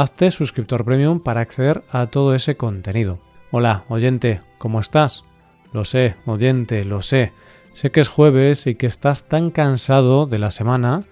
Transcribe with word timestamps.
Hazte 0.00 0.30
suscriptor 0.30 0.84
premium 0.84 1.18
para 1.18 1.40
acceder 1.40 1.82
a 1.90 2.06
todo 2.06 2.32
ese 2.36 2.56
contenido. 2.56 3.18
Hola, 3.50 3.82
oyente, 3.88 4.42
¿cómo 4.56 4.78
estás? 4.78 5.24
Lo 5.72 5.84
sé, 5.84 6.14
oyente, 6.24 6.84
lo 6.84 7.02
sé. 7.02 7.32
Sé 7.72 7.90
que 7.90 7.98
es 7.98 8.08
jueves 8.08 8.68
y 8.68 8.76
que 8.76 8.86
estás 8.86 9.24
tan 9.24 9.50
cansado 9.50 10.26
de 10.26 10.38
la 10.38 10.52
semana 10.52 11.02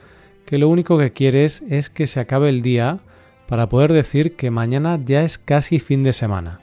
que 0.44 0.58
lo 0.58 0.68
único 0.68 0.98
que 0.98 1.12
quieres 1.12 1.64
es 1.68 1.90
que 1.90 2.06
se 2.06 2.20
acabe 2.20 2.48
el 2.48 2.62
día 2.62 3.00
para 3.48 3.68
poder 3.68 3.92
decir 3.92 4.36
que 4.36 4.52
mañana 4.52 5.00
ya 5.04 5.22
es 5.22 5.36
casi 5.36 5.80
fin 5.80 6.04
de 6.04 6.12
semana. 6.12 6.60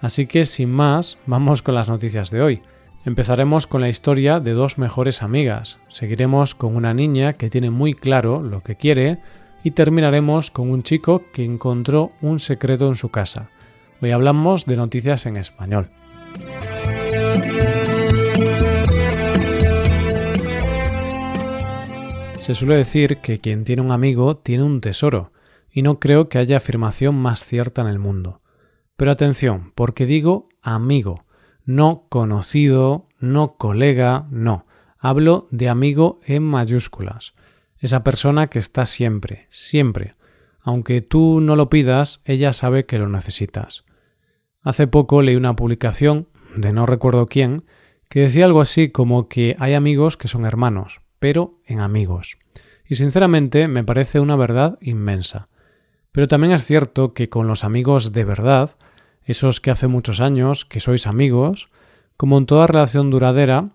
Así 0.00 0.26
que 0.26 0.46
sin 0.46 0.70
más, 0.70 1.18
vamos 1.26 1.60
con 1.60 1.74
las 1.74 1.90
noticias 1.90 2.30
de 2.30 2.40
hoy. 2.40 2.62
Empezaremos 3.04 3.66
con 3.66 3.82
la 3.82 3.90
historia 3.90 4.40
de 4.40 4.54
dos 4.54 4.78
mejores 4.78 5.22
amigas, 5.22 5.78
seguiremos 5.88 6.54
con 6.54 6.76
una 6.76 6.94
niña 6.94 7.34
que 7.34 7.50
tiene 7.50 7.68
muy 7.68 7.92
claro 7.92 8.40
lo 8.40 8.62
que 8.62 8.76
quiere 8.76 9.18
y 9.68 9.70
terminaremos 9.70 10.50
con 10.50 10.70
un 10.70 10.82
chico 10.82 11.24
que 11.30 11.44
encontró 11.44 12.12
un 12.22 12.38
secreto 12.38 12.88
en 12.88 12.94
su 12.94 13.10
casa. 13.10 13.50
Hoy 14.00 14.12
hablamos 14.12 14.64
de 14.64 14.78
noticias 14.78 15.26
en 15.26 15.36
español. 15.36 15.90
Se 22.40 22.54
suele 22.54 22.76
decir 22.76 23.18
que 23.18 23.40
quien 23.40 23.64
tiene 23.64 23.82
un 23.82 23.90
amigo 23.90 24.38
tiene 24.38 24.64
un 24.64 24.80
tesoro, 24.80 25.32
y 25.70 25.82
no 25.82 26.00
creo 26.00 26.30
que 26.30 26.38
haya 26.38 26.56
afirmación 26.56 27.14
más 27.16 27.44
cierta 27.44 27.82
en 27.82 27.88
el 27.88 27.98
mundo. 27.98 28.40
Pero 28.96 29.10
atención, 29.10 29.72
porque 29.74 30.06
digo 30.06 30.48
amigo, 30.62 31.26
no 31.66 32.06
conocido, 32.08 33.06
no 33.18 33.58
colega, 33.58 34.28
no. 34.30 34.64
Hablo 34.98 35.46
de 35.50 35.68
amigo 35.68 36.20
en 36.24 36.42
mayúsculas. 36.42 37.34
Esa 37.78 38.02
persona 38.02 38.48
que 38.48 38.58
está 38.58 38.86
siempre, 38.86 39.46
siempre. 39.50 40.14
Aunque 40.60 41.00
tú 41.00 41.40
no 41.40 41.56
lo 41.56 41.70
pidas, 41.70 42.20
ella 42.24 42.52
sabe 42.52 42.86
que 42.86 42.98
lo 42.98 43.08
necesitas. 43.08 43.84
Hace 44.62 44.86
poco 44.86 45.22
leí 45.22 45.36
una 45.36 45.56
publicación, 45.56 46.28
de 46.56 46.72
no 46.72 46.86
recuerdo 46.86 47.26
quién, 47.26 47.64
que 48.08 48.20
decía 48.20 48.44
algo 48.44 48.60
así 48.60 48.90
como 48.90 49.28
que 49.28 49.56
hay 49.58 49.74
amigos 49.74 50.16
que 50.16 50.28
son 50.28 50.44
hermanos, 50.44 51.00
pero 51.18 51.60
en 51.66 51.80
amigos. 51.80 52.38
Y 52.86 52.96
sinceramente 52.96 53.68
me 53.68 53.84
parece 53.84 54.18
una 54.18 54.34
verdad 54.34 54.78
inmensa. 54.80 55.48
Pero 56.10 56.26
también 56.26 56.52
es 56.52 56.64
cierto 56.64 57.12
que 57.12 57.28
con 57.28 57.46
los 57.46 57.64
amigos 57.64 58.12
de 58.12 58.24
verdad, 58.24 58.76
esos 59.24 59.60
que 59.60 59.70
hace 59.70 59.88
muchos 59.88 60.20
años 60.20 60.64
que 60.64 60.80
sois 60.80 61.06
amigos, 61.06 61.68
como 62.16 62.38
en 62.38 62.46
toda 62.46 62.66
relación 62.66 63.10
duradera, 63.10 63.70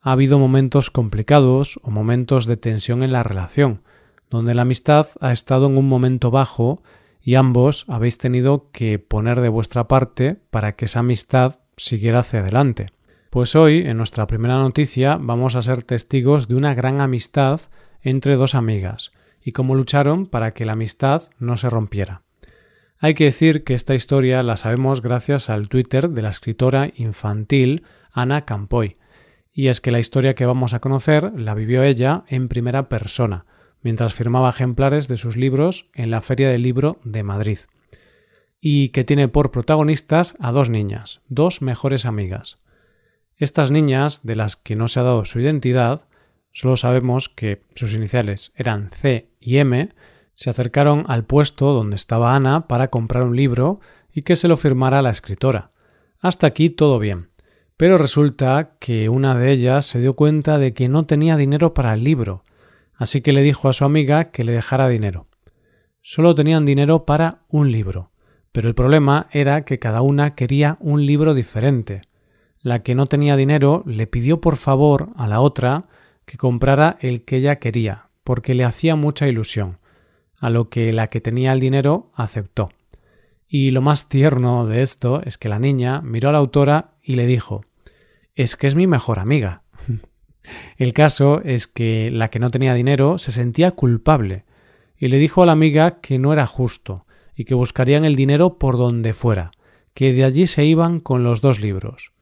ha 0.00 0.12
habido 0.12 0.38
momentos 0.38 0.90
complicados 0.90 1.78
o 1.82 1.90
momentos 1.90 2.46
de 2.46 2.56
tensión 2.56 3.02
en 3.02 3.12
la 3.12 3.22
relación, 3.22 3.82
donde 4.30 4.54
la 4.54 4.62
amistad 4.62 5.08
ha 5.20 5.32
estado 5.32 5.66
en 5.66 5.76
un 5.76 5.88
momento 5.88 6.30
bajo 6.30 6.82
y 7.20 7.34
ambos 7.34 7.84
habéis 7.88 8.16
tenido 8.16 8.70
que 8.72 8.98
poner 8.98 9.40
de 9.40 9.48
vuestra 9.48 9.88
parte 9.88 10.36
para 10.50 10.76
que 10.76 10.86
esa 10.86 11.00
amistad 11.00 11.60
siguiera 11.76 12.20
hacia 12.20 12.40
adelante. 12.40 12.86
Pues 13.28 13.54
hoy, 13.54 13.86
en 13.86 13.96
nuestra 13.96 14.26
primera 14.26 14.58
noticia, 14.58 15.16
vamos 15.20 15.54
a 15.54 15.62
ser 15.62 15.82
testigos 15.82 16.48
de 16.48 16.56
una 16.56 16.74
gran 16.74 17.00
amistad 17.00 17.60
entre 18.02 18.36
dos 18.36 18.54
amigas, 18.54 19.12
y 19.42 19.52
cómo 19.52 19.74
lucharon 19.74 20.26
para 20.26 20.52
que 20.52 20.64
la 20.64 20.72
amistad 20.72 21.22
no 21.38 21.56
se 21.56 21.70
rompiera. 21.70 22.22
Hay 22.98 23.14
que 23.14 23.24
decir 23.24 23.64
que 23.64 23.74
esta 23.74 23.94
historia 23.94 24.42
la 24.42 24.56
sabemos 24.56 25.00
gracias 25.00 25.48
al 25.48 25.68
Twitter 25.68 26.10
de 26.10 26.22
la 26.22 26.28
escritora 26.28 26.90
infantil 26.96 27.84
Ana 28.12 28.44
Campoy, 28.44 28.96
y 29.52 29.68
es 29.68 29.80
que 29.80 29.90
la 29.90 29.98
historia 29.98 30.34
que 30.34 30.46
vamos 30.46 30.74
a 30.74 30.80
conocer 30.80 31.32
la 31.38 31.54
vivió 31.54 31.82
ella 31.82 32.24
en 32.28 32.48
primera 32.48 32.88
persona, 32.88 33.46
mientras 33.82 34.14
firmaba 34.14 34.50
ejemplares 34.50 35.08
de 35.08 35.16
sus 35.16 35.36
libros 35.36 35.90
en 35.94 36.10
la 36.10 36.20
Feria 36.20 36.48
del 36.48 36.62
Libro 36.62 36.98
de 37.04 37.22
Madrid, 37.22 37.58
y 38.60 38.90
que 38.90 39.04
tiene 39.04 39.28
por 39.28 39.50
protagonistas 39.50 40.36
a 40.38 40.52
dos 40.52 40.70
niñas, 40.70 41.22
dos 41.28 41.62
mejores 41.62 42.06
amigas. 42.06 42.58
Estas 43.36 43.70
niñas, 43.70 44.24
de 44.24 44.36
las 44.36 44.56
que 44.56 44.76
no 44.76 44.86
se 44.86 45.00
ha 45.00 45.02
dado 45.02 45.24
su 45.24 45.40
identidad, 45.40 46.06
Solo 46.52 46.76
sabemos 46.76 47.28
que 47.28 47.62
sus 47.74 47.94
iniciales 47.94 48.52
eran 48.56 48.90
C 48.90 49.30
y 49.40 49.58
M, 49.58 49.90
se 50.34 50.50
acercaron 50.50 51.04
al 51.08 51.24
puesto 51.24 51.72
donde 51.72 51.96
estaba 51.96 52.34
Ana 52.34 52.66
para 52.66 52.88
comprar 52.88 53.22
un 53.22 53.36
libro 53.36 53.80
y 54.12 54.22
que 54.22 54.36
se 54.36 54.48
lo 54.48 54.56
firmara 54.56 55.02
la 55.02 55.10
escritora. 55.10 55.70
Hasta 56.18 56.46
aquí 56.46 56.70
todo 56.70 56.98
bien. 56.98 57.30
Pero 57.80 57.96
resulta 57.96 58.72
que 58.78 59.08
una 59.08 59.34
de 59.34 59.50
ellas 59.50 59.86
se 59.86 60.00
dio 60.00 60.12
cuenta 60.12 60.58
de 60.58 60.74
que 60.74 60.90
no 60.90 61.06
tenía 61.06 61.38
dinero 61.38 61.72
para 61.72 61.94
el 61.94 62.04
libro, 62.04 62.42
así 62.94 63.22
que 63.22 63.32
le 63.32 63.40
dijo 63.40 63.70
a 63.70 63.72
su 63.72 63.86
amiga 63.86 64.30
que 64.32 64.44
le 64.44 64.52
dejara 64.52 64.86
dinero. 64.86 65.28
Solo 66.02 66.34
tenían 66.34 66.66
dinero 66.66 67.06
para 67.06 67.38
un 67.48 67.72
libro, 67.72 68.10
pero 68.52 68.68
el 68.68 68.74
problema 68.74 69.28
era 69.30 69.64
que 69.64 69.78
cada 69.78 70.02
una 70.02 70.34
quería 70.34 70.76
un 70.80 71.06
libro 71.06 71.32
diferente. 71.32 72.02
La 72.60 72.82
que 72.82 72.94
no 72.94 73.06
tenía 73.06 73.34
dinero 73.34 73.82
le 73.86 74.06
pidió 74.06 74.42
por 74.42 74.56
favor 74.56 75.08
a 75.16 75.26
la 75.26 75.40
otra 75.40 75.88
que 76.26 76.36
comprara 76.36 76.98
el 77.00 77.24
que 77.24 77.38
ella 77.38 77.60
quería, 77.60 78.10
porque 78.24 78.54
le 78.54 78.64
hacía 78.64 78.94
mucha 78.94 79.26
ilusión, 79.26 79.78
a 80.38 80.50
lo 80.50 80.68
que 80.68 80.92
la 80.92 81.06
que 81.06 81.22
tenía 81.22 81.54
el 81.54 81.60
dinero 81.60 82.10
aceptó. 82.14 82.68
Y 83.48 83.70
lo 83.70 83.80
más 83.80 84.10
tierno 84.10 84.66
de 84.66 84.82
esto 84.82 85.22
es 85.24 85.38
que 85.38 85.48
la 85.48 85.58
niña 85.58 86.02
miró 86.02 86.28
a 86.28 86.32
la 86.32 86.38
autora 86.38 86.90
y 87.02 87.16
le 87.16 87.24
dijo 87.24 87.62
Es 88.40 88.56
que 88.56 88.66
es 88.66 88.74
mi 88.74 88.86
mejor 88.86 89.18
amiga. 89.18 89.64
el 90.78 90.94
caso 90.94 91.42
es 91.44 91.66
que 91.66 92.10
la 92.10 92.30
que 92.30 92.38
no 92.38 92.50
tenía 92.50 92.72
dinero 92.72 93.18
se 93.18 93.32
sentía 93.32 93.72
culpable 93.72 94.46
y 94.96 95.08
le 95.08 95.18
dijo 95.18 95.42
a 95.42 95.46
la 95.46 95.52
amiga 95.52 96.00
que 96.00 96.18
no 96.18 96.32
era 96.32 96.46
justo 96.46 97.04
y 97.34 97.44
que 97.44 97.52
buscarían 97.52 98.06
el 98.06 98.16
dinero 98.16 98.56
por 98.56 98.78
donde 98.78 99.12
fuera, 99.12 99.50
que 99.92 100.14
de 100.14 100.24
allí 100.24 100.46
se 100.46 100.64
iban 100.64 101.00
con 101.00 101.22
los 101.22 101.42
dos 101.42 101.60
libros. 101.60 102.12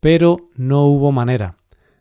Pero 0.00 0.50
no 0.56 0.84
hubo 0.86 1.12
manera, 1.12 1.58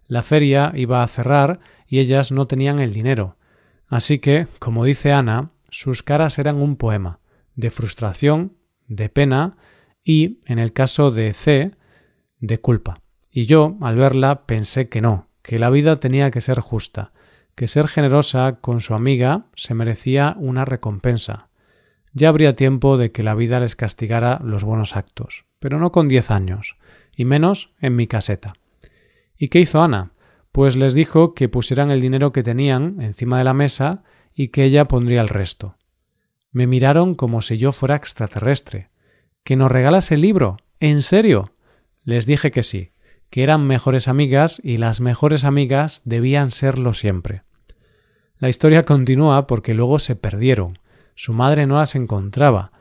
la 0.07 0.23
feria 0.23 0.71
iba 0.73 1.03
a 1.03 1.07
cerrar 1.07 1.59
y 1.85 2.00
ellas 2.00 2.31
no 2.31 2.47
tenían 2.47 2.79
el 2.79 2.91
dinero. 2.91 3.38
Así 3.85 4.17
que, 4.17 4.47
como 4.57 4.85
dice 4.85 5.11
Ana, 5.11 5.51
sus 5.69 6.01
caras 6.01 6.39
eran 6.39 6.59
un 6.59 6.77
poema, 6.77 7.19
de 7.53 7.69
frustración, 7.69 8.57
de 8.88 9.09
pena 9.09 9.55
y, 10.03 10.39
en 10.47 10.57
el 10.57 10.73
caso 10.73 11.11
de 11.11 11.33
C, 11.33 11.73
de 12.39 12.57
culpa. 12.57 12.95
Y 13.31 13.46
yo, 13.46 13.78
al 13.81 13.96
verla, 13.96 14.46
pensé 14.46 14.90
que 14.90 15.02
no, 15.02 15.28
que 15.42 15.58
la 15.58 15.69
vida 15.69 16.00
tenía 16.00 16.31
que 16.31 16.42
ser 16.42 16.59
justa, 16.59 17.14
que 17.56 17.68
ser 17.68 17.88
generosa 17.88 18.58
con 18.59 18.81
su 18.81 18.94
amiga 18.94 19.46
se 19.56 19.74
merecía 19.74 20.36
una 20.38 20.66
recompensa. 20.66 21.47
Ya 22.14 22.30
habría 22.30 22.56
tiempo 22.56 22.97
de 22.97 23.12
que 23.12 23.24
la 23.24 23.36
vida 23.36 23.59
les 23.59 23.75
castigara 23.75 24.42
los 24.44 24.64
buenos 24.66 24.97
actos, 24.97 25.46
pero 25.59 25.80
no 25.80 25.92
con 25.92 26.09
diez 26.09 26.30
años, 26.30 26.78
y 27.16 27.24
menos 27.24 27.72
en 27.80 27.96
mi 27.96 28.08
caseta. 28.08 28.53
¿Y 29.38 29.48
qué 29.48 29.59
hizo 29.59 29.81
Ana? 29.81 30.12
Pues 30.52 30.75
les 30.75 30.94
dijo 30.94 31.34
que 31.34 31.48
pusieran 31.48 31.90
el 31.92 32.02
dinero 32.02 32.34
que 32.34 32.44
tenían 32.44 33.00
encima 33.00 33.38
de 33.38 33.46
la 33.46 33.53
mesa 33.53 34.03
y 34.34 34.50
que 34.50 34.66
ella 34.66 34.90
pondría 34.90 35.22
el 35.22 35.30
resto. 35.30 35.78
Me 36.52 36.68
miraron 36.68 37.16
como 37.16 37.42
si 37.42 37.58
yo 37.58 37.72
fuera 37.72 37.96
extraterrestre. 37.96 38.90
¿Que 39.44 39.56
nos 39.56 39.72
regalas 39.72 40.12
el 40.12 40.22
libro? 40.22 40.58
¿En 40.81 41.01
serio? 41.01 41.45
Les 42.04 42.25
dije 42.25 42.51
que 42.51 42.63
sí, 42.63 42.90
que 43.31 43.44
eran 43.44 43.66
mejores 43.66 44.07
amigas 44.07 44.62
y 44.63 44.78
las 44.78 45.00
mejores 45.01 45.45
amigas 45.45 46.01
debían 46.04 46.51
serlo 46.51 46.94
siempre. 46.94 47.44
La 48.38 48.50
historia 48.50 48.83
continúa 48.83 49.48
porque 49.48 49.74
luego 49.74 50.00
se 50.00 50.16
perdieron. 50.16 50.80
Su 51.16 51.33
madre 51.33 51.66
no 51.66 51.78
las 51.78 51.95
encontraba, 51.95 52.74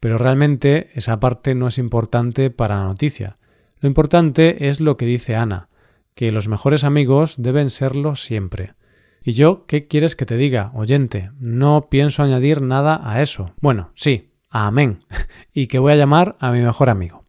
pero 0.00 0.16
realmente 0.16 0.90
esa 0.94 1.20
parte 1.20 1.54
no 1.54 1.68
es 1.68 1.76
importante 1.76 2.50
para 2.50 2.76
la 2.76 2.84
noticia. 2.84 3.36
Lo 3.80 3.88
importante 3.88 4.68
es 4.68 4.80
lo 4.80 4.96
que 4.96 5.04
dice 5.04 5.36
Ana, 5.36 5.68
que 6.14 6.32
los 6.32 6.48
mejores 6.48 6.84
amigos 6.84 7.34
deben 7.38 7.68
serlo 7.68 8.16
siempre. 8.16 8.74
Y 9.22 9.32
yo, 9.32 9.66
¿qué 9.66 9.88
quieres 9.88 10.16
que 10.16 10.24
te 10.24 10.38
diga, 10.38 10.70
oyente? 10.74 11.32
No 11.38 11.88
pienso 11.90 12.22
añadir 12.22 12.62
nada 12.62 13.00
a 13.04 13.20
eso. 13.20 13.52
Bueno, 13.60 13.90
sí, 13.94 14.30
amén. 14.48 15.00
y 15.52 15.66
que 15.66 15.78
voy 15.78 15.92
a 15.92 15.96
llamar 15.96 16.36
a 16.40 16.50
mi 16.50 16.62
mejor 16.62 16.88
amigo. 16.88 17.24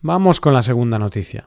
Vamos 0.00 0.40
con 0.40 0.52
la 0.52 0.62
segunda 0.62 0.98
noticia. 0.98 1.46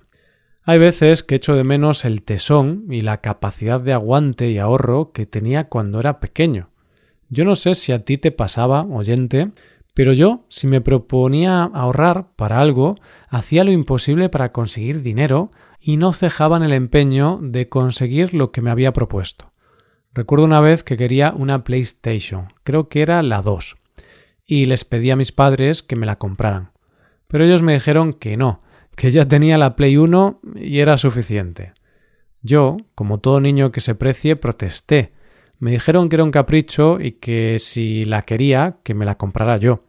Hay 0.68 0.80
veces 0.80 1.22
que 1.22 1.36
echo 1.36 1.56
de 1.56 1.64
menos 1.64 2.06
el 2.06 2.24
tesón 2.24 2.86
y 2.90 3.02
la 3.02 3.22
capacidad 3.22 3.80
de 3.80 3.94
aguante 3.94 4.50
y 4.50 4.58
ahorro 4.58 5.12
que 5.12 5.28
tenía 5.28 5.70
cuando 5.70 6.00
era 6.00 6.20
pequeño. 6.20 6.72
Yo 7.30 7.46
no 7.46 7.54
sé 7.54 7.76
si 7.76 7.92
a 7.92 8.04
ti 8.04 8.18
te 8.18 8.32
pasaba, 8.32 8.82
oyente, 8.84 9.52
Pero 9.94 10.12
yo, 10.12 10.44
si 10.50 10.68
me 10.68 10.82
proponía 10.82 11.64
ahorrar 11.64 12.28
para 12.36 12.60
algo, 12.60 12.96
hacía 13.30 13.64
lo 13.64 13.72
imposible 13.72 14.28
para 14.28 14.52
conseguir 14.52 15.02
dinero 15.02 15.52
y 15.80 15.96
no 15.96 16.12
cejaba 16.12 16.58
en 16.58 16.64
el 16.64 16.74
empeño 16.74 17.40
de 17.42 17.70
conseguir 17.70 18.34
lo 18.34 18.52
que 18.52 18.62
me 18.62 18.72
había 18.72 18.92
propuesto. 18.92 19.54
Recuerdo 20.14 20.44
una 20.44 20.60
vez 20.60 20.84
que 20.84 20.98
quería 20.98 21.32
una 21.38 21.64
PlayStation, 21.64 22.50
creo 22.64 22.90
que 22.90 23.04
era 23.04 23.24
la 23.24 23.42
2, 23.42 23.78
y 24.46 24.66
les 24.66 24.84
pedí 24.84 25.12
a 25.12 25.16
mis 25.16 25.32
padres 25.32 25.82
que 25.82 25.96
me 25.96 26.06
la 26.06 26.18
compraran. 26.18 26.72
Pero 27.28 27.46
ellos 27.46 27.62
me 27.62 27.74
dijeron 27.74 28.12
que 28.12 28.36
no, 28.36 28.64
que 28.96 29.12
ya 29.12 29.26
tenía 29.28 29.58
la 29.58 29.76
Play 29.76 29.98
1 29.98 30.42
y 30.56 30.80
era 30.80 30.98
suficiente. 30.98 31.74
Yo, 32.42 32.78
como 32.96 33.20
todo 33.20 33.40
niño 33.40 33.72
que 33.72 33.82
se 33.82 33.96
precie, 33.96 34.36
protesté. 34.36 35.14
Me 35.60 35.72
dijeron 35.72 36.10
que 36.10 36.16
era 36.16 36.24
un 36.24 36.32
capricho 36.32 37.00
y 37.00 37.14
que 37.14 37.60
si 37.60 38.06
la 38.06 38.24
quería, 38.24 38.78
que 38.84 38.94
me 38.94 39.06
la 39.06 39.18
comprara 39.18 39.58
yo. 39.58 39.84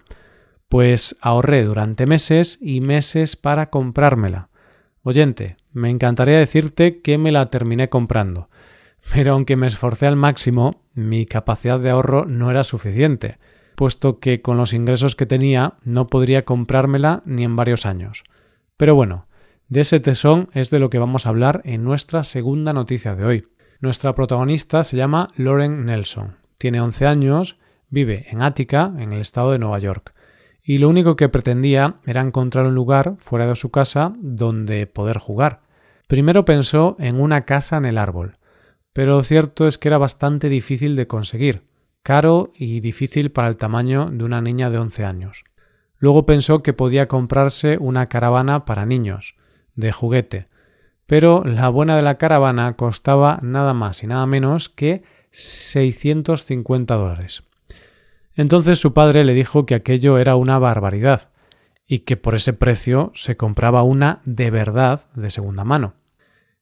Pues 0.68 1.16
ahorré 1.20 1.64
durante 1.64 2.06
meses 2.06 2.58
y 2.60 2.80
meses 2.80 3.36
para 3.36 3.70
comprármela. 3.70 4.48
Oyente, 5.02 5.56
me 5.72 5.90
encantaría 5.90 6.38
decirte 6.38 7.00
que 7.00 7.18
me 7.18 7.30
la 7.30 7.48
terminé 7.50 7.88
comprando, 7.88 8.48
pero 9.12 9.34
aunque 9.34 9.54
me 9.54 9.68
esforcé 9.68 10.06
al 10.06 10.16
máximo, 10.16 10.82
mi 10.94 11.26
capacidad 11.26 11.78
de 11.78 11.90
ahorro 11.90 12.24
no 12.24 12.50
era 12.50 12.64
suficiente, 12.64 13.38
puesto 13.76 14.18
que 14.18 14.42
con 14.42 14.56
los 14.56 14.72
ingresos 14.72 15.14
que 15.14 15.26
tenía 15.26 15.74
no 15.84 16.08
podría 16.08 16.44
comprármela 16.44 17.22
ni 17.24 17.44
en 17.44 17.54
varios 17.54 17.86
años. 17.86 18.24
Pero 18.76 18.94
bueno, 18.94 19.26
de 19.68 19.80
ese 19.80 20.00
tesón 20.00 20.48
es 20.52 20.70
de 20.70 20.78
lo 20.78 20.90
que 20.90 20.98
vamos 20.98 21.26
a 21.26 21.30
hablar 21.30 21.62
en 21.64 21.82
nuestra 21.82 22.22
segunda 22.24 22.72
noticia 22.72 23.14
de 23.14 23.24
hoy. 23.24 23.42
Nuestra 23.80 24.14
protagonista 24.14 24.84
se 24.84 24.96
llama 24.96 25.28
Lauren 25.36 25.86
Nelson. 25.86 26.36
Tiene 26.58 26.80
11 26.80 27.06
años, 27.06 27.56
vive 27.88 28.26
en 28.28 28.42
Ática, 28.42 28.92
en 28.98 29.12
el 29.12 29.20
estado 29.20 29.52
de 29.52 29.58
Nueva 29.58 29.78
York, 29.78 30.12
y 30.62 30.78
lo 30.78 30.88
único 30.88 31.16
que 31.16 31.28
pretendía 31.28 31.96
era 32.06 32.20
encontrar 32.20 32.66
un 32.66 32.74
lugar 32.74 33.16
fuera 33.18 33.46
de 33.46 33.56
su 33.56 33.70
casa 33.70 34.14
donde 34.18 34.86
poder 34.86 35.18
jugar. 35.18 35.62
Primero 36.06 36.44
pensó 36.44 36.96
en 36.98 37.20
una 37.20 37.44
casa 37.44 37.76
en 37.76 37.84
el 37.84 37.98
árbol, 37.98 38.36
pero 38.92 39.16
lo 39.16 39.22
cierto 39.22 39.66
es 39.66 39.78
que 39.78 39.88
era 39.88 39.98
bastante 39.98 40.48
difícil 40.48 40.96
de 40.96 41.06
conseguir, 41.06 41.62
caro 42.02 42.52
y 42.54 42.80
difícil 42.80 43.30
para 43.30 43.48
el 43.48 43.56
tamaño 43.56 44.10
de 44.10 44.24
una 44.24 44.40
niña 44.40 44.70
de 44.70 44.78
11 44.78 45.04
años. 45.04 45.44
Luego 45.98 46.26
pensó 46.26 46.62
que 46.62 46.72
podía 46.72 47.08
comprarse 47.08 47.78
una 47.78 48.08
caravana 48.08 48.64
para 48.64 48.86
niños, 48.86 49.36
de 49.74 49.92
juguete, 49.92 50.48
pero 51.06 51.44
la 51.44 51.68
buena 51.68 51.96
de 51.96 52.02
la 52.02 52.18
caravana 52.18 52.74
costaba 52.74 53.38
nada 53.42 53.74
más 53.74 54.02
y 54.02 54.06
nada 54.06 54.26
menos 54.26 54.68
que 54.68 55.02
650 55.30 56.96
dólares. 56.96 57.44
Entonces 58.34 58.78
su 58.78 58.92
padre 58.92 59.24
le 59.24 59.32
dijo 59.32 59.64
que 59.64 59.74
aquello 59.74 60.18
era 60.18 60.36
una 60.36 60.58
barbaridad 60.58 61.30
y 61.86 62.00
que 62.00 62.16
por 62.16 62.34
ese 62.34 62.52
precio 62.52 63.12
se 63.14 63.36
compraba 63.36 63.82
una 63.82 64.20
de 64.24 64.50
verdad 64.50 65.06
de 65.14 65.30
segunda 65.30 65.64
mano. 65.64 65.94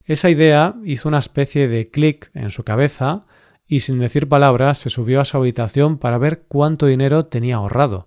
Esa 0.04 0.28
idea 0.28 0.74
hizo 0.84 1.08
una 1.08 1.18
especie 1.18 1.66
de 1.66 1.90
clic 1.90 2.30
en 2.34 2.50
su 2.50 2.62
cabeza 2.62 3.24
y 3.66 3.80
sin 3.80 3.98
decir 3.98 4.28
palabras 4.28 4.78
se 4.78 4.90
subió 4.90 5.20
a 5.20 5.24
su 5.24 5.38
habitación 5.38 5.98
para 5.98 6.18
ver 6.18 6.44
cuánto 6.46 6.86
dinero 6.86 7.26
tenía 7.26 7.56
ahorrado, 7.56 8.06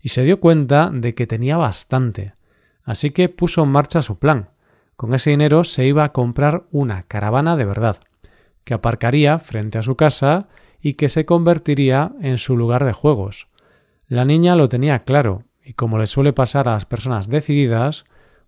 y 0.00 0.10
se 0.10 0.24
dio 0.24 0.40
cuenta 0.40 0.90
de 0.92 1.14
que 1.14 1.26
tenía 1.26 1.56
bastante. 1.56 2.34
Así 2.84 3.10
que 3.10 3.28
puso 3.28 3.62
en 3.62 3.70
marcha 3.70 4.02
su 4.02 4.18
plan. 4.18 4.50
Con 4.96 5.14
ese 5.14 5.30
dinero 5.30 5.64
se 5.64 5.86
iba 5.86 6.04
a 6.04 6.12
comprar 6.12 6.64
una 6.70 7.04
caravana 7.04 7.56
de 7.56 7.64
verdad, 7.64 7.98
que 8.64 8.74
aparcaría 8.74 9.38
frente 9.38 9.78
a 9.78 9.82
su 9.82 9.96
casa 9.96 10.48
y 10.80 10.94
que 10.94 11.08
se 11.08 11.24
convertiría 11.24 12.12
en 12.20 12.38
su 12.38 12.56
lugar 12.56 12.84
de 12.84 12.92
juegos. 12.92 13.46
La 14.06 14.24
niña 14.24 14.56
lo 14.56 14.68
tenía 14.68 15.04
claro, 15.04 15.44
y 15.64 15.74
como 15.74 15.98
le 15.98 16.06
suele 16.06 16.32
pasar 16.32 16.68
a 16.68 16.72
las 16.72 16.84
personas 16.84 17.28
decididas, 17.28 18.04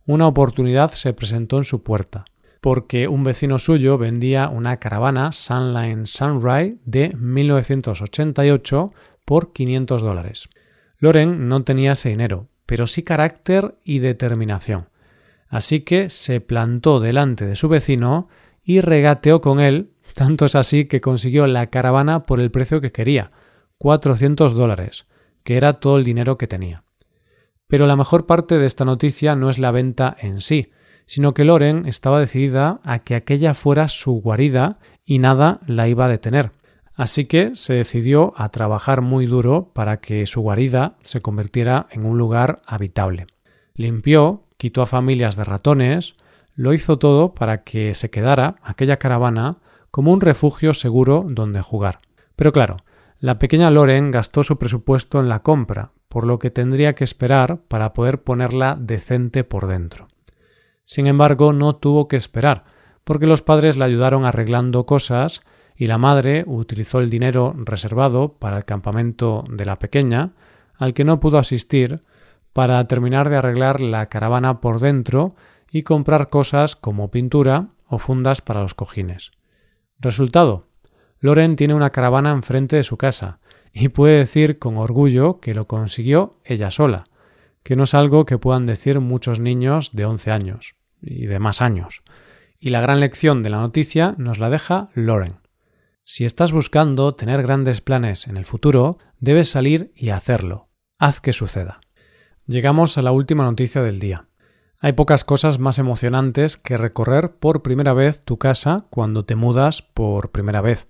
una 0.06 0.26
oportunidad 0.26 0.90
se 0.90 1.12
presentó 1.12 1.58
en 1.58 1.64
su 1.64 1.82
puerta, 1.82 2.24
porque 2.60 3.06
un 3.06 3.22
vecino 3.24 3.58
suyo 3.58 3.98
vendía 3.98 4.48
una 4.48 4.78
caravana 4.78 5.32
Sunline 5.32 6.06
Sunrise 6.06 6.78
de 6.84 7.14
1988 7.16 8.92
por 9.24 9.52
500 9.52 10.02
dólares. 10.02 10.48
Loren 11.02 11.48
no 11.48 11.64
tenía 11.64 11.92
ese 11.92 12.10
dinero, 12.10 12.46
pero 12.64 12.86
sí 12.86 13.02
carácter 13.02 13.74
y 13.82 13.98
determinación. 13.98 14.88
Así 15.48 15.80
que 15.80 16.10
se 16.10 16.40
plantó 16.40 17.00
delante 17.00 17.44
de 17.44 17.56
su 17.56 17.68
vecino 17.68 18.28
y 18.62 18.80
regateó 18.80 19.40
con 19.40 19.58
él 19.58 19.94
tanto 20.14 20.44
es 20.44 20.54
así 20.54 20.84
que 20.84 21.00
consiguió 21.00 21.48
la 21.48 21.66
caravana 21.66 22.24
por 22.24 22.38
el 22.38 22.52
precio 22.52 22.80
que 22.80 22.92
quería, 22.92 23.32
400 23.78 24.54
dólares, 24.54 25.08
que 25.42 25.56
era 25.56 25.72
todo 25.72 25.98
el 25.98 26.04
dinero 26.04 26.38
que 26.38 26.46
tenía. 26.46 26.84
Pero 27.66 27.88
la 27.88 27.96
mejor 27.96 28.26
parte 28.26 28.56
de 28.58 28.66
esta 28.66 28.84
noticia 28.84 29.34
no 29.34 29.50
es 29.50 29.58
la 29.58 29.72
venta 29.72 30.16
en 30.20 30.40
sí, 30.40 30.70
sino 31.06 31.34
que 31.34 31.44
Loren 31.44 31.86
estaba 31.86 32.20
decidida 32.20 32.80
a 32.84 33.00
que 33.00 33.16
aquella 33.16 33.54
fuera 33.54 33.88
su 33.88 34.12
guarida 34.20 34.78
y 35.04 35.18
nada 35.18 35.58
la 35.66 35.88
iba 35.88 36.04
a 36.04 36.08
detener. 36.08 36.52
Así 36.94 37.24
que 37.24 37.54
se 37.54 37.74
decidió 37.74 38.34
a 38.36 38.50
trabajar 38.50 39.00
muy 39.00 39.26
duro 39.26 39.70
para 39.72 40.00
que 40.00 40.26
su 40.26 40.42
guarida 40.42 40.96
se 41.02 41.22
convirtiera 41.22 41.86
en 41.90 42.04
un 42.04 42.18
lugar 42.18 42.60
habitable. 42.66 43.26
Limpió, 43.74 44.44
quitó 44.58 44.82
a 44.82 44.86
familias 44.86 45.36
de 45.36 45.44
ratones, 45.44 46.14
lo 46.54 46.74
hizo 46.74 46.98
todo 46.98 47.34
para 47.34 47.64
que 47.64 47.94
se 47.94 48.10
quedara 48.10 48.56
aquella 48.62 48.98
caravana 48.98 49.58
como 49.90 50.12
un 50.12 50.20
refugio 50.20 50.74
seguro 50.74 51.24
donde 51.28 51.62
jugar. 51.62 52.00
Pero 52.36 52.52
claro, 52.52 52.78
la 53.18 53.38
pequeña 53.38 53.70
Loren 53.70 54.10
gastó 54.10 54.42
su 54.42 54.58
presupuesto 54.58 55.20
en 55.20 55.28
la 55.28 55.42
compra, 55.42 55.92
por 56.08 56.26
lo 56.26 56.38
que 56.38 56.50
tendría 56.50 56.94
que 56.94 57.04
esperar 57.04 57.60
para 57.68 57.94
poder 57.94 58.22
ponerla 58.22 58.76
decente 58.78 59.44
por 59.44 59.66
dentro. 59.66 60.08
Sin 60.84 61.06
embargo, 61.06 61.52
no 61.52 61.76
tuvo 61.76 62.08
que 62.08 62.16
esperar, 62.16 62.64
porque 63.04 63.26
los 63.26 63.40
padres 63.40 63.76
la 63.76 63.86
ayudaron 63.86 64.24
arreglando 64.24 64.84
cosas 64.84 65.42
y 65.76 65.86
la 65.86 65.98
madre 65.98 66.44
utilizó 66.46 67.00
el 67.00 67.10
dinero 67.10 67.54
reservado 67.56 68.34
para 68.34 68.58
el 68.58 68.64
campamento 68.64 69.44
de 69.48 69.64
la 69.64 69.78
pequeña, 69.78 70.32
al 70.76 70.94
que 70.94 71.04
no 71.04 71.20
pudo 71.20 71.38
asistir, 71.38 71.96
para 72.52 72.82
terminar 72.84 73.30
de 73.30 73.36
arreglar 73.36 73.80
la 73.80 74.06
caravana 74.06 74.60
por 74.60 74.80
dentro 74.80 75.34
y 75.70 75.82
comprar 75.82 76.28
cosas 76.28 76.76
como 76.76 77.10
pintura 77.10 77.68
o 77.86 77.98
fundas 77.98 78.40
para 78.40 78.62
los 78.62 78.74
cojines. 78.74 79.32
Resultado. 79.98 80.66
Loren 81.20 81.56
tiene 81.56 81.74
una 81.74 81.90
caravana 81.90 82.32
enfrente 82.32 82.76
de 82.76 82.82
su 82.82 82.96
casa 82.96 83.38
y 83.72 83.88
puede 83.88 84.18
decir 84.18 84.58
con 84.58 84.76
orgullo 84.76 85.40
que 85.40 85.54
lo 85.54 85.66
consiguió 85.66 86.30
ella 86.44 86.70
sola, 86.70 87.04
que 87.62 87.76
no 87.76 87.84
es 87.84 87.94
algo 87.94 88.26
que 88.26 88.38
puedan 88.38 88.66
decir 88.66 89.00
muchos 89.00 89.38
niños 89.38 89.92
de 89.92 90.04
11 90.04 90.30
años 90.30 90.74
y 91.00 91.26
de 91.26 91.38
más 91.38 91.62
años. 91.62 92.02
Y 92.58 92.70
la 92.70 92.80
gran 92.80 93.00
lección 93.00 93.42
de 93.42 93.50
la 93.50 93.60
noticia 93.60 94.14
nos 94.18 94.38
la 94.38 94.50
deja 94.50 94.90
Loren. 94.94 95.41
Si 96.04 96.24
estás 96.24 96.52
buscando 96.52 97.14
tener 97.14 97.42
grandes 97.42 97.80
planes 97.80 98.26
en 98.26 98.36
el 98.36 98.44
futuro, 98.44 98.98
debes 99.20 99.48
salir 99.48 99.92
y 99.94 100.10
hacerlo. 100.10 100.68
Haz 100.98 101.20
que 101.20 101.32
suceda. 101.32 101.80
Llegamos 102.44 102.98
a 102.98 103.02
la 103.02 103.12
última 103.12 103.44
noticia 103.44 103.82
del 103.82 104.00
día. 104.00 104.26
Hay 104.80 104.94
pocas 104.94 105.22
cosas 105.22 105.60
más 105.60 105.78
emocionantes 105.78 106.56
que 106.56 106.76
recorrer 106.76 107.36
por 107.36 107.62
primera 107.62 107.92
vez 107.92 108.20
tu 108.20 108.36
casa 108.36 108.86
cuando 108.90 109.24
te 109.24 109.36
mudas 109.36 109.82
por 109.82 110.32
primera 110.32 110.60
vez. 110.60 110.86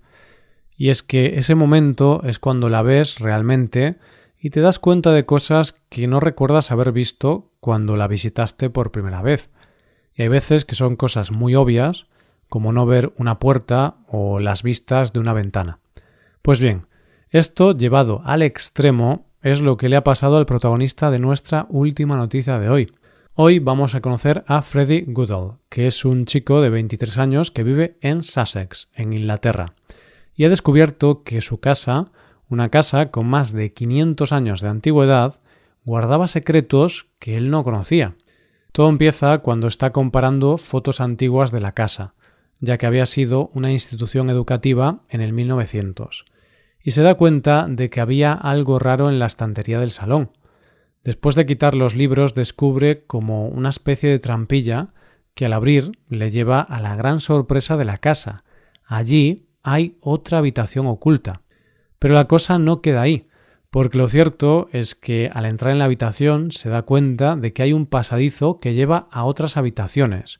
Y 0.75 0.89
es 0.89 1.03
que 1.03 1.37
ese 1.37 1.53
momento 1.53 2.23
es 2.23 2.39
cuando 2.39 2.67
la 2.67 2.81
ves 2.81 3.19
realmente 3.19 3.99
y 4.39 4.49
te 4.49 4.61
das 4.61 4.79
cuenta 4.79 5.11
de 5.11 5.27
cosas 5.27 5.79
que 5.89 6.07
no 6.07 6.21
recuerdas 6.21 6.71
haber 6.71 6.91
visto 6.91 7.51
cuando 7.59 7.97
la 7.97 8.07
visitaste 8.07 8.71
por 8.71 8.91
primera 8.91 9.21
vez. 9.21 9.51
Y 10.15 10.23
hay 10.23 10.27
veces 10.27 10.65
que 10.65 10.73
son 10.73 10.95
cosas 10.95 11.31
muy 11.31 11.53
obvias, 11.53 12.07
como 12.49 12.71
no 12.71 12.85
ver 12.85 13.13
una 13.17 13.39
puerta 13.39 13.95
o 14.07 14.39
las 14.39 14.63
vistas 14.63 15.13
de 15.13 15.19
una 15.19 15.33
ventana. 15.33 15.79
Pues 16.41 16.59
bien, 16.59 16.87
esto 17.29 17.75
llevado 17.75 18.21
al 18.25 18.41
extremo 18.41 19.25
es 19.41 19.61
lo 19.61 19.77
que 19.77 19.89
le 19.89 19.95
ha 19.95 20.03
pasado 20.03 20.37
al 20.37 20.45
protagonista 20.45 21.11
de 21.11 21.19
nuestra 21.19 21.65
última 21.69 22.15
noticia 22.15 22.59
de 22.59 22.69
hoy. 22.69 22.93
Hoy 23.33 23.57
vamos 23.57 23.95
a 23.95 24.01
conocer 24.01 24.43
a 24.45 24.61
Freddie 24.61 25.05
Goodall, 25.07 25.57
que 25.67 25.87
es 25.87 26.05
un 26.05 26.25
chico 26.25 26.61
de 26.61 26.69
23 26.69 27.17
años 27.17 27.49
que 27.49 27.63
vive 27.63 27.97
en 28.01 28.21
Sussex, 28.21 28.89
en 28.93 29.13
Inglaterra, 29.13 29.73
y 30.35 30.45
ha 30.45 30.49
descubierto 30.49 31.23
que 31.23 31.41
su 31.41 31.59
casa, 31.59 32.11
una 32.47 32.69
casa 32.69 33.09
con 33.09 33.25
más 33.25 33.51
de 33.51 33.73
500 33.73 34.31
años 34.31 34.61
de 34.61 34.69
antigüedad, 34.69 35.39
guardaba 35.83 36.27
secretos 36.27 37.07
que 37.17 37.35
él 37.35 37.49
no 37.49 37.63
conocía. 37.63 38.15
Todo 38.71 38.89
empieza 38.89 39.39
cuando 39.39 39.67
está 39.67 39.91
comparando 39.91 40.57
fotos 40.57 41.01
antiguas 41.01 41.51
de 41.51 41.61
la 41.61 41.71
casa, 41.71 42.13
ya 42.63 42.77
que 42.77 42.85
había 42.85 43.05
sido 43.05 43.51
una 43.53 43.71
institución 43.71 44.29
educativa 44.29 45.01
en 45.09 45.21
el 45.21 45.33
1900, 45.33 46.25
y 46.81 46.91
se 46.91 47.03
da 47.03 47.15
cuenta 47.15 47.67
de 47.69 47.89
que 47.89 47.99
había 48.01 48.33
algo 48.33 48.79
raro 48.79 49.09
en 49.09 49.19
la 49.19 49.25
estantería 49.25 49.79
del 49.79 49.91
salón, 49.91 50.31
Después 51.03 51.35
de 51.35 51.45
quitar 51.45 51.75
los 51.75 51.95
libros 51.95 52.33
descubre 52.33 53.03
como 53.05 53.47
una 53.47 53.69
especie 53.69 54.09
de 54.09 54.19
trampilla 54.19 54.93
que 55.35 55.45
al 55.45 55.53
abrir 55.53 55.91
le 56.07 56.31
lleva 56.31 56.61
a 56.61 56.79
la 56.79 56.95
gran 56.95 57.19
sorpresa 57.19 57.75
de 57.75 57.85
la 57.85 57.97
casa. 57.97 58.43
Allí 58.85 59.47
hay 59.63 59.97
otra 59.99 60.37
habitación 60.37 60.87
oculta. 60.87 61.41
Pero 61.99 62.15
la 62.15 62.27
cosa 62.27 62.57
no 62.57 62.81
queda 62.81 63.01
ahí, 63.01 63.27
Porque 63.69 63.97
lo 63.97 64.07
cierto 64.07 64.69
es 64.71 64.93
que 64.93 65.31
al 65.33 65.45
entrar 65.45 65.71
en 65.71 65.79
la 65.79 65.85
habitación 65.85 66.51
se 66.51 66.69
da 66.69 66.83
cuenta 66.83 67.35
de 67.35 67.53
que 67.53 67.63
hay 67.63 67.73
un 67.73 67.87
pasadizo 67.87 68.59
que 68.59 68.75
lleva 68.75 69.07
a 69.11 69.23
otras 69.23 69.57
habitaciones 69.57 70.37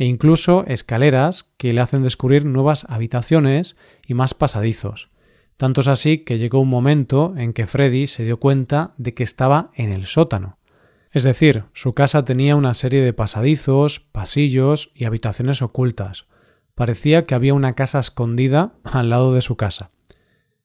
e 0.00 0.06
incluso 0.06 0.64
escaleras 0.66 1.52
que 1.58 1.74
le 1.74 1.82
hacen 1.82 2.02
descubrir 2.02 2.46
nuevas 2.46 2.86
habitaciones 2.88 3.76
y 4.06 4.14
más 4.14 4.32
pasadizos. 4.32 5.10
Tanto 5.58 5.82
es 5.82 5.88
así 5.88 6.24
que 6.24 6.38
llegó 6.38 6.58
un 6.58 6.70
momento 6.70 7.34
en 7.36 7.52
que 7.52 7.66
Freddy 7.66 8.06
se 8.06 8.24
dio 8.24 8.38
cuenta 8.38 8.94
de 8.96 9.12
que 9.12 9.22
estaba 9.22 9.72
en 9.74 9.92
el 9.92 10.06
sótano. 10.06 10.56
Es 11.10 11.22
decir, 11.22 11.64
su 11.74 11.92
casa 11.92 12.24
tenía 12.24 12.56
una 12.56 12.72
serie 12.72 13.02
de 13.02 13.12
pasadizos, 13.12 14.00
pasillos 14.00 14.90
y 14.94 15.04
habitaciones 15.04 15.60
ocultas. 15.60 16.24
Parecía 16.74 17.24
que 17.24 17.34
había 17.34 17.52
una 17.52 17.74
casa 17.74 17.98
escondida 17.98 18.72
al 18.84 19.10
lado 19.10 19.34
de 19.34 19.42
su 19.42 19.56
casa. 19.56 19.90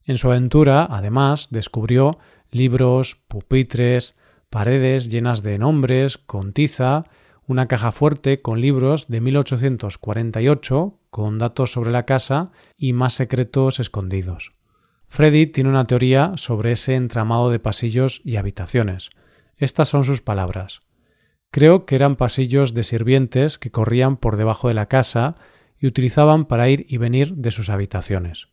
En 0.05 0.17
su 0.17 0.29
aventura, 0.29 0.87
además, 0.89 1.49
descubrió 1.51 2.19
libros, 2.51 3.17
pupitres, 3.27 4.15
paredes 4.49 5.09
llenas 5.09 5.43
de 5.43 5.57
nombres, 5.57 6.17
con 6.17 6.53
tiza, 6.53 7.03
una 7.47 7.67
caja 7.67 7.91
fuerte 7.91 8.41
con 8.41 8.61
libros 8.61 9.07
de 9.07 9.21
1848 9.21 10.99
con 11.09 11.37
datos 11.37 11.71
sobre 11.71 11.91
la 11.91 12.05
casa 12.05 12.51
y 12.77 12.93
más 12.93 13.13
secretos 13.13 13.79
escondidos. 13.79 14.53
Freddy 15.07 15.47
tiene 15.47 15.69
una 15.69 15.85
teoría 15.85 16.33
sobre 16.35 16.71
ese 16.71 16.95
entramado 16.95 17.49
de 17.49 17.59
pasillos 17.59 18.21
y 18.23 18.35
habitaciones. 18.35 19.11
Estas 19.55 19.87
son 19.87 20.03
sus 20.03 20.21
palabras. 20.21 20.81
Creo 21.51 21.85
que 21.85 21.95
eran 21.95 22.17
pasillos 22.17 22.73
de 22.73 22.83
sirvientes 22.83 23.57
que 23.57 23.71
corrían 23.71 24.17
por 24.17 24.35
debajo 24.35 24.67
de 24.67 24.73
la 24.73 24.87
casa 24.87 25.35
y 25.77 25.87
utilizaban 25.87 26.45
para 26.45 26.69
ir 26.69 26.85
y 26.89 26.97
venir 26.97 27.35
de 27.35 27.51
sus 27.51 27.69
habitaciones. 27.69 28.49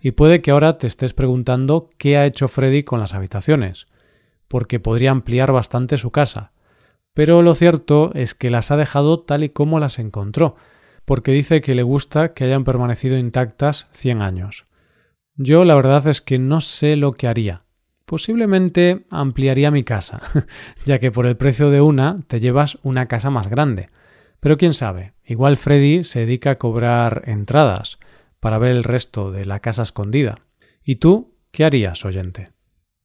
Y 0.00 0.12
puede 0.12 0.42
que 0.42 0.50
ahora 0.50 0.78
te 0.78 0.86
estés 0.86 1.14
preguntando 1.14 1.90
qué 1.98 2.16
ha 2.16 2.26
hecho 2.26 2.48
Freddy 2.48 2.84
con 2.84 3.00
las 3.00 3.14
habitaciones, 3.14 3.88
porque 4.46 4.78
podría 4.78 5.10
ampliar 5.10 5.50
bastante 5.50 5.96
su 5.96 6.10
casa. 6.10 6.52
Pero 7.16 7.40
lo 7.40 7.54
cierto 7.54 8.10
es 8.12 8.34
que 8.34 8.50
las 8.50 8.70
ha 8.70 8.76
dejado 8.76 9.20
tal 9.20 9.42
y 9.42 9.48
como 9.48 9.80
las 9.80 9.98
encontró, 9.98 10.54
porque 11.06 11.32
dice 11.32 11.62
que 11.62 11.74
le 11.74 11.82
gusta 11.82 12.34
que 12.34 12.44
hayan 12.44 12.62
permanecido 12.62 13.16
intactas 13.16 13.86
100 13.92 14.20
años. 14.20 14.66
Yo 15.34 15.64
la 15.64 15.74
verdad 15.76 16.06
es 16.08 16.20
que 16.20 16.38
no 16.38 16.60
sé 16.60 16.94
lo 16.94 17.12
que 17.12 17.26
haría. 17.26 17.64
Posiblemente 18.04 19.06
ampliaría 19.08 19.70
mi 19.70 19.82
casa, 19.82 20.20
ya 20.84 20.98
que 20.98 21.10
por 21.10 21.26
el 21.26 21.38
precio 21.38 21.70
de 21.70 21.80
una 21.80 22.20
te 22.26 22.38
llevas 22.38 22.76
una 22.82 23.08
casa 23.08 23.30
más 23.30 23.48
grande. 23.48 23.88
Pero 24.38 24.58
quién 24.58 24.74
sabe, 24.74 25.14
igual 25.24 25.56
Freddy 25.56 26.04
se 26.04 26.20
dedica 26.20 26.50
a 26.50 26.58
cobrar 26.58 27.22
entradas 27.24 27.98
para 28.40 28.58
ver 28.58 28.72
el 28.72 28.84
resto 28.84 29.32
de 29.32 29.46
la 29.46 29.60
casa 29.60 29.84
escondida. 29.84 30.36
¿Y 30.84 30.96
tú 30.96 31.34
qué 31.50 31.64
harías, 31.64 32.04
oyente? 32.04 32.55